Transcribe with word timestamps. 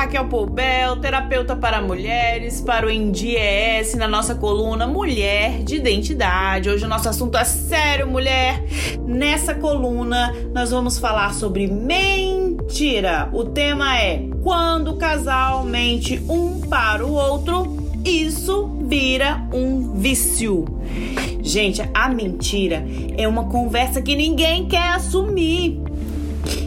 Raquel 0.00 0.28
Poubel, 0.28 0.96
terapeuta 0.96 1.54
para 1.54 1.82
mulheres, 1.82 2.62
para 2.62 2.86
o 2.86 2.90
INDIES, 2.90 3.94
na 3.96 4.08
nossa 4.08 4.34
coluna 4.34 4.86
Mulher 4.86 5.62
de 5.62 5.76
Identidade. 5.76 6.70
Hoje 6.70 6.86
o 6.86 6.88
nosso 6.88 7.06
assunto 7.06 7.36
é 7.36 7.44
sério, 7.44 8.06
mulher. 8.08 8.64
Nessa 9.04 9.54
coluna 9.54 10.34
nós 10.54 10.70
vamos 10.70 10.98
falar 10.98 11.34
sobre 11.34 11.66
mentira. 11.66 13.28
O 13.30 13.44
tema 13.44 14.00
é 14.00 14.26
quando 14.42 14.92
o 14.92 14.96
casal 14.96 15.64
mente 15.64 16.18
um 16.30 16.62
para 16.62 17.04
o 17.04 17.12
outro, 17.12 17.76
isso 18.02 18.70
vira 18.80 19.46
um 19.52 19.96
vício. 19.96 20.64
Gente, 21.42 21.82
a 21.92 22.08
mentira 22.08 22.86
é 23.18 23.28
uma 23.28 23.44
conversa 23.50 24.00
que 24.00 24.16
ninguém 24.16 24.66
quer 24.66 24.92
assumir. 24.94 25.78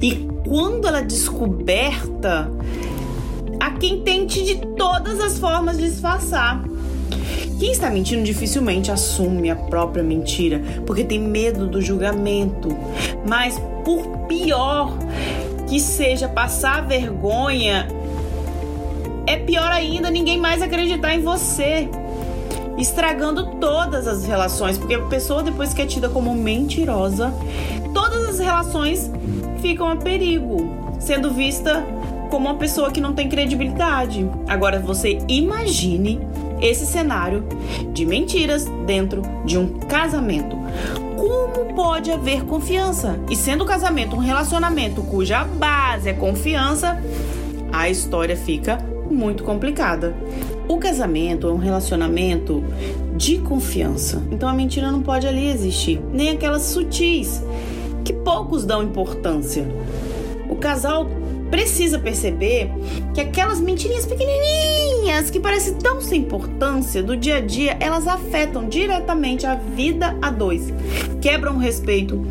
E 0.00 0.26
quando 0.46 0.88
ela 0.88 1.00
é 1.00 1.04
descoberta, 1.04 2.50
quem 3.72 4.02
tente 4.02 4.44
de 4.44 4.56
todas 4.76 5.20
as 5.20 5.38
formas 5.38 5.78
disfarçar. 5.78 6.62
Quem 7.58 7.72
está 7.72 7.90
mentindo 7.90 8.22
dificilmente 8.22 8.90
assume 8.92 9.50
a 9.50 9.56
própria 9.56 10.02
mentira, 10.02 10.62
porque 10.86 11.02
tem 11.02 11.18
medo 11.18 11.66
do 11.66 11.82
julgamento. 11.82 12.68
Mas 13.26 13.60
por 13.84 14.06
pior 14.28 14.96
que 15.68 15.80
seja 15.80 16.28
passar 16.28 16.86
vergonha, 16.86 17.88
é 19.26 19.36
pior 19.36 19.70
ainda 19.70 20.08
ninguém 20.08 20.38
mais 20.38 20.62
acreditar 20.62 21.14
em 21.14 21.20
você. 21.20 21.88
Estragando 22.78 23.56
todas 23.56 24.06
as 24.06 24.24
relações, 24.24 24.78
porque 24.78 24.94
a 24.94 25.02
pessoa 25.02 25.42
depois 25.42 25.74
que 25.74 25.82
é 25.82 25.86
tida 25.86 26.08
como 26.08 26.32
mentirosa, 26.34 27.34
todas 27.92 28.28
as 28.28 28.38
relações 28.38 29.10
ficam 29.60 29.88
a 29.90 29.96
perigo, 29.96 30.96
sendo 31.00 31.32
vista 31.32 31.84
como 32.30 32.48
uma 32.48 32.56
pessoa 32.56 32.90
que 32.90 33.00
não 33.00 33.12
tem 33.12 33.28
credibilidade. 33.28 34.28
Agora 34.46 34.78
você 34.78 35.18
imagine 35.28 36.20
esse 36.60 36.86
cenário 36.86 37.44
de 37.92 38.04
mentiras 38.04 38.64
dentro 38.86 39.22
de 39.44 39.56
um 39.58 39.78
casamento. 39.80 40.56
Como 41.16 41.74
pode 41.74 42.10
haver 42.10 42.44
confiança? 42.44 43.18
E 43.30 43.36
sendo 43.36 43.64
o 43.64 43.66
casamento 43.66 44.16
um 44.16 44.20
relacionamento 44.20 45.02
cuja 45.02 45.44
base 45.44 46.08
é 46.08 46.12
confiança, 46.12 47.00
a 47.72 47.88
história 47.88 48.36
fica 48.36 48.78
muito 49.10 49.42
complicada. 49.42 50.14
O 50.68 50.76
casamento 50.78 51.48
é 51.48 51.52
um 51.52 51.56
relacionamento 51.56 52.62
de 53.16 53.38
confiança. 53.38 54.22
Então 54.30 54.48
a 54.48 54.52
mentira 54.52 54.90
não 54.90 55.02
pode 55.02 55.26
ali 55.26 55.48
existir, 55.48 56.00
nem 56.12 56.30
aquelas 56.30 56.62
sutis 56.62 57.42
que 58.04 58.12
poucos 58.12 58.64
dão 58.64 58.82
importância. 58.82 59.66
O 60.48 60.56
casal 60.56 61.08
precisa 61.50 61.98
perceber 61.98 62.70
que 63.14 63.20
aquelas 63.20 63.60
mentirinhas 63.60 64.06
pequenininhas 64.06 65.30
que 65.30 65.40
parecem 65.40 65.74
tão 65.74 66.00
sem 66.00 66.20
importância 66.20 67.02
do 67.02 67.16
dia 67.16 67.36
a 67.36 67.40
dia, 67.40 67.76
elas 67.80 68.06
afetam 68.06 68.68
diretamente 68.68 69.46
a 69.46 69.54
vida 69.54 70.16
a 70.20 70.30
dois, 70.30 70.72
quebram 71.20 71.56
o 71.56 71.58
respeito 71.58 72.24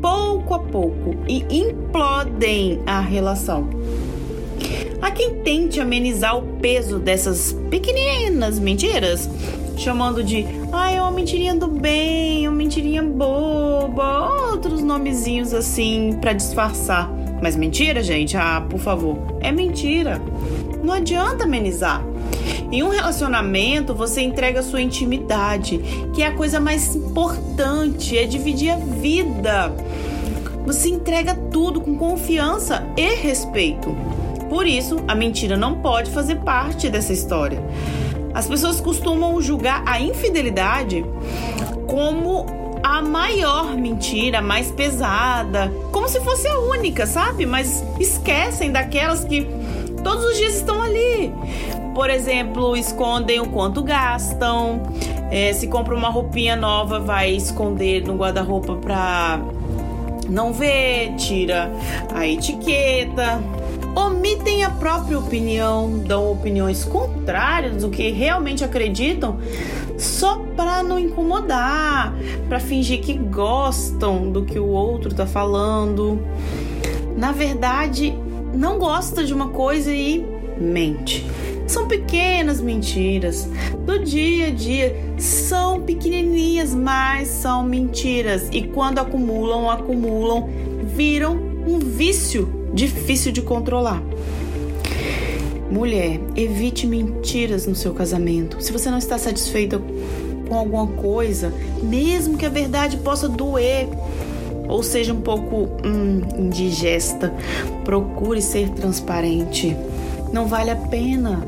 pouco 0.00 0.54
a 0.54 0.58
pouco 0.58 1.16
e 1.26 1.44
implodem 1.50 2.80
a 2.86 3.00
relação. 3.00 3.68
Há 5.00 5.10
quem 5.10 5.36
tente 5.42 5.80
amenizar 5.80 6.36
o 6.36 6.42
peso 6.58 6.98
dessas 6.98 7.54
pequeninas 7.70 8.58
mentiras, 8.58 9.28
chamando 9.76 10.22
de 10.22 10.46
ah, 10.72 10.90
é 10.90 11.00
uma 11.00 11.10
mentirinha 11.10 11.54
do 11.54 11.68
bem, 11.68 12.48
uma 12.48 12.56
mentirinha 12.56 13.02
boba, 13.02 14.50
outros 14.50 14.82
nomezinhos 14.82 15.52
assim 15.52 16.18
para 16.20 16.32
disfarçar. 16.32 17.23
Mas 17.42 17.56
mentira, 17.56 18.02
gente? 18.02 18.36
Ah, 18.36 18.64
por 18.68 18.78
favor, 18.78 19.18
é 19.40 19.52
mentira. 19.52 20.20
Não 20.82 20.94
adianta 20.94 21.44
amenizar. 21.44 22.02
Em 22.70 22.82
um 22.82 22.88
relacionamento, 22.88 23.94
você 23.94 24.20
entrega 24.20 24.62
sua 24.62 24.80
intimidade, 24.80 25.78
que 26.14 26.22
é 26.22 26.26
a 26.26 26.34
coisa 26.34 26.58
mais 26.58 26.94
importante, 26.94 28.18
é 28.18 28.24
dividir 28.24 28.70
a 28.70 28.76
vida. 28.76 29.72
Você 30.66 30.88
entrega 30.88 31.34
tudo 31.34 31.80
com 31.80 31.96
confiança 31.96 32.86
e 32.96 33.14
respeito. 33.16 33.94
Por 34.48 34.66
isso, 34.66 34.96
a 35.06 35.14
mentira 35.14 35.56
não 35.56 35.76
pode 35.76 36.10
fazer 36.10 36.36
parte 36.36 36.88
dessa 36.88 37.12
história. 37.12 37.62
As 38.32 38.46
pessoas 38.46 38.80
costumam 38.80 39.40
julgar 39.40 39.82
a 39.86 40.00
infidelidade 40.00 41.04
como 41.86 42.63
a 42.84 43.00
maior 43.00 43.74
mentira, 43.74 44.40
a 44.40 44.42
mais 44.42 44.70
pesada, 44.70 45.72
como 45.90 46.06
se 46.06 46.20
fosse 46.20 46.46
a 46.46 46.58
única, 46.58 47.06
sabe? 47.06 47.46
Mas 47.46 47.82
esquecem 47.98 48.70
daquelas 48.70 49.24
que 49.24 49.48
todos 50.04 50.22
os 50.22 50.36
dias 50.36 50.56
estão 50.56 50.82
ali. 50.82 51.32
Por 51.94 52.10
exemplo, 52.10 52.76
escondem 52.76 53.40
o 53.40 53.48
quanto 53.48 53.82
gastam. 53.82 54.82
É, 55.30 55.54
se 55.54 55.66
compra 55.66 55.94
uma 55.94 56.10
roupinha 56.10 56.56
nova, 56.56 57.00
vai 57.00 57.30
esconder 57.30 58.06
no 58.06 58.16
guarda-roupa 58.16 58.74
pra 58.76 59.40
não 60.28 60.52
ver, 60.52 61.14
tira 61.16 61.70
a 62.14 62.26
etiqueta 62.26 63.42
omitem 63.94 64.64
a 64.64 64.70
própria 64.70 65.18
opinião, 65.18 65.98
dão 65.98 66.32
opiniões 66.32 66.84
contrárias 66.84 67.82
do 67.82 67.90
que 67.90 68.10
realmente 68.10 68.64
acreditam, 68.64 69.38
só 69.96 70.36
para 70.56 70.82
não 70.82 70.98
incomodar, 70.98 72.12
para 72.48 72.58
fingir 72.58 73.00
que 73.00 73.14
gostam 73.14 74.30
do 74.30 74.44
que 74.44 74.58
o 74.58 74.66
outro 74.66 75.10
está 75.10 75.26
falando. 75.26 76.20
Na 77.16 77.30
verdade, 77.30 78.18
não 78.52 78.78
gosta 78.78 79.24
de 79.24 79.32
uma 79.32 79.48
coisa 79.48 79.92
e 79.92 80.26
mente. 80.58 81.24
São 81.74 81.88
pequenas 81.88 82.60
mentiras 82.60 83.48
do 83.84 83.98
dia 83.98 84.46
a 84.46 84.50
dia, 84.50 84.94
são 85.18 85.82
pequenininhas, 85.82 86.72
mas 86.72 87.26
são 87.26 87.64
mentiras 87.64 88.48
e 88.52 88.62
quando 88.62 89.00
acumulam, 89.00 89.68
acumulam, 89.68 90.48
viram 90.84 91.34
um 91.66 91.80
vício 91.80 92.68
difícil 92.72 93.32
de 93.32 93.42
controlar. 93.42 94.00
Mulher, 95.68 96.20
evite 96.36 96.86
mentiras 96.86 97.66
no 97.66 97.74
seu 97.74 97.92
casamento. 97.92 98.62
Se 98.62 98.70
você 98.70 98.88
não 98.88 98.98
está 98.98 99.18
satisfeita 99.18 99.82
com 100.48 100.54
alguma 100.54 100.86
coisa, 100.86 101.52
mesmo 101.82 102.38
que 102.38 102.46
a 102.46 102.50
verdade 102.50 102.98
possa 102.98 103.28
doer 103.28 103.88
ou 104.68 104.80
seja 104.80 105.12
um 105.12 105.20
pouco 105.20 105.68
hum, 105.84 106.20
indigesta, 106.38 107.34
procure 107.84 108.40
ser 108.40 108.68
transparente. 108.68 109.76
Não 110.34 110.48
vale 110.48 110.68
a 110.68 110.74
pena. 110.74 111.46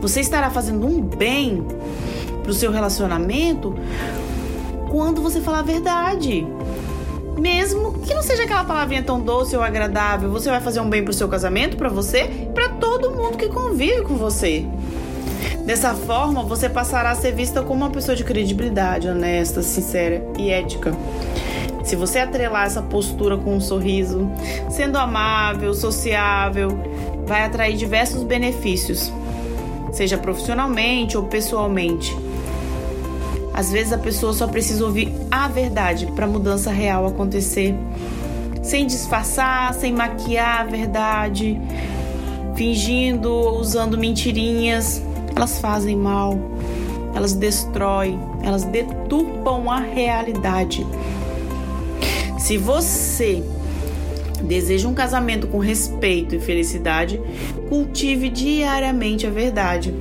Você 0.00 0.18
estará 0.18 0.50
fazendo 0.50 0.84
um 0.84 1.00
bem 1.00 1.64
para 2.42 2.50
o 2.50 2.52
seu 2.52 2.72
relacionamento 2.72 3.76
quando 4.90 5.22
você 5.22 5.40
falar 5.40 5.60
a 5.60 5.62
verdade. 5.62 6.44
Mesmo 7.38 7.92
que 8.00 8.12
não 8.12 8.20
seja 8.20 8.42
aquela 8.42 8.64
palavrinha 8.64 9.04
tão 9.04 9.20
doce 9.20 9.56
ou 9.56 9.62
agradável, 9.62 10.32
você 10.32 10.50
vai 10.50 10.60
fazer 10.60 10.80
um 10.80 10.90
bem 10.90 11.04
pro 11.04 11.12
seu 11.12 11.28
casamento, 11.28 11.76
para 11.76 11.88
você, 11.88 12.24
para 12.52 12.70
todo 12.70 13.12
mundo 13.12 13.38
que 13.38 13.48
convive 13.48 14.02
com 14.02 14.16
você. 14.16 14.66
Dessa 15.64 15.94
forma, 15.94 16.42
você 16.42 16.68
passará 16.68 17.12
a 17.12 17.14
ser 17.14 17.32
vista 17.32 17.62
como 17.62 17.84
uma 17.84 17.90
pessoa 17.90 18.16
de 18.16 18.24
credibilidade, 18.24 19.06
honesta, 19.06 19.62
sincera 19.62 20.26
e 20.36 20.50
ética. 20.50 20.92
Se 21.84 21.96
você 21.96 22.20
atrelar 22.20 22.66
essa 22.66 22.82
postura 22.82 23.36
com 23.36 23.54
um 23.56 23.60
sorriso, 23.60 24.28
sendo 24.70 24.98
amável, 24.98 25.74
sociável, 25.74 26.78
vai 27.32 27.44
atrair 27.44 27.78
diversos 27.78 28.22
benefícios, 28.22 29.10
seja 29.90 30.18
profissionalmente 30.18 31.16
ou 31.16 31.24
pessoalmente. 31.24 32.14
Às 33.54 33.72
vezes 33.72 33.90
a 33.90 33.96
pessoa 33.96 34.34
só 34.34 34.46
precisa 34.46 34.84
ouvir 34.84 35.10
a 35.30 35.48
verdade 35.48 36.04
para 36.14 36.26
a 36.26 36.28
mudança 36.28 36.70
real 36.70 37.06
acontecer, 37.06 37.74
sem 38.62 38.86
disfarçar, 38.86 39.72
sem 39.72 39.94
maquiar 39.94 40.60
a 40.60 40.64
verdade, 40.64 41.58
fingindo, 42.54 43.32
usando 43.58 43.96
mentirinhas. 43.96 45.02
Elas 45.34 45.58
fazem 45.58 45.96
mal, 45.96 46.38
elas 47.14 47.32
destroem, 47.32 48.20
elas 48.42 48.64
deturpam 48.64 49.70
a 49.70 49.80
realidade. 49.80 50.86
Se 52.38 52.58
você 52.58 53.42
deseja 54.42 54.88
um 54.88 54.94
casamento 54.94 55.46
com 55.46 55.58
respeito 55.58 56.34
e 56.34 56.40
felicidade, 56.40 57.20
cultive 57.68 58.28
diariamente 58.28 59.26
a 59.26 59.30
verdade. 59.30 59.94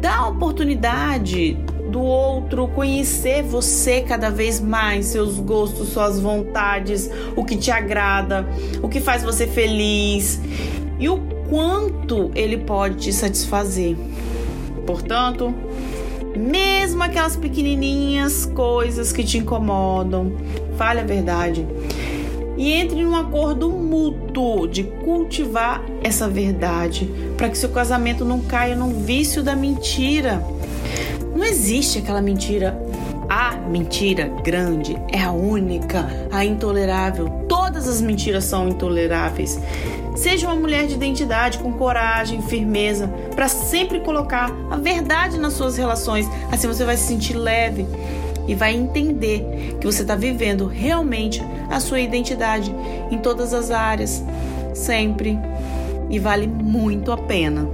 Dá 0.00 0.16
a 0.16 0.28
oportunidade 0.28 1.56
do 1.90 2.00
outro, 2.00 2.68
conhecer 2.68 3.42
você 3.42 4.02
cada 4.02 4.30
vez 4.30 4.60
mais, 4.60 5.06
seus 5.06 5.38
gostos, 5.38 5.88
suas 5.88 6.20
vontades, 6.20 7.10
o 7.34 7.44
que 7.44 7.56
te 7.56 7.70
agrada, 7.70 8.46
o 8.82 8.88
que 8.88 9.00
faz 9.00 9.22
você 9.22 9.46
feliz 9.46 10.40
e 10.98 11.08
o 11.08 11.18
quanto 11.48 12.30
ele 12.34 12.58
pode 12.58 12.96
te 12.96 13.12
satisfazer. 13.12 13.96
Portanto, 14.86 15.54
mesmo 16.36 17.02
aquelas 17.02 17.36
pequenininhas 17.36 18.44
coisas 18.44 19.10
que 19.10 19.24
te 19.24 19.38
incomodam, 19.38 20.32
fale 20.76 21.00
a 21.00 21.04
verdade. 21.04 21.66
E 22.56 22.72
entre 22.72 23.02
num 23.02 23.14
acordo 23.14 23.68
mútuo 23.68 24.66
de 24.66 24.84
cultivar 24.84 25.84
essa 26.02 26.28
verdade, 26.28 27.10
para 27.36 27.48
que 27.48 27.58
seu 27.58 27.68
casamento 27.68 28.24
não 28.24 28.40
caia 28.40 28.74
no 28.74 28.88
vício 28.88 29.42
da 29.42 29.54
mentira. 29.54 30.42
Não 31.34 31.44
existe 31.44 31.98
aquela 31.98 32.22
mentira. 32.22 32.80
A 33.28 33.56
mentira 33.56 34.28
grande 34.44 34.96
é 35.12 35.20
a 35.20 35.32
única, 35.32 36.06
a 36.30 36.44
intolerável. 36.44 37.28
Todas 37.48 37.88
as 37.88 38.00
mentiras 38.00 38.44
são 38.44 38.68
intoleráveis. 38.68 39.60
Seja 40.14 40.46
uma 40.46 40.56
mulher 40.56 40.86
de 40.86 40.94
identidade 40.94 41.58
com 41.58 41.72
coragem, 41.72 42.40
firmeza, 42.40 43.08
para 43.34 43.48
sempre 43.48 44.00
colocar 44.00 44.50
a 44.70 44.76
verdade 44.76 45.38
nas 45.38 45.52
suas 45.52 45.76
relações. 45.76 46.26
Assim 46.50 46.68
você 46.68 46.84
vai 46.84 46.96
se 46.96 47.08
sentir 47.08 47.34
leve 47.34 47.86
e 48.46 48.54
vai 48.54 48.74
entender 48.74 49.76
que 49.80 49.86
você 49.86 50.02
está 50.02 50.14
vivendo 50.14 50.66
realmente 50.66 51.42
a 51.70 51.80
sua 51.80 52.00
identidade 52.00 52.72
em 53.10 53.18
todas 53.18 53.52
as 53.52 53.70
áreas, 53.70 54.22
sempre. 54.74 55.38
E 56.08 56.18
vale 56.18 56.46
muito 56.46 57.10
a 57.10 57.16
pena. 57.16 57.68